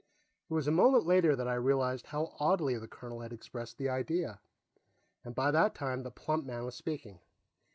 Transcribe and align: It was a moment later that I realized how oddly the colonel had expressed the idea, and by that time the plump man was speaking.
It 0.49 0.55
was 0.55 0.65
a 0.67 0.71
moment 0.71 1.05
later 1.05 1.35
that 1.35 1.47
I 1.47 1.53
realized 1.53 2.07
how 2.07 2.33
oddly 2.39 2.75
the 2.75 2.87
colonel 2.87 3.21
had 3.21 3.31
expressed 3.31 3.77
the 3.77 3.89
idea, 3.89 4.41
and 5.23 5.35
by 5.35 5.51
that 5.51 5.75
time 5.75 6.01
the 6.01 6.09
plump 6.09 6.43
man 6.43 6.65
was 6.65 6.73
speaking. 6.73 7.19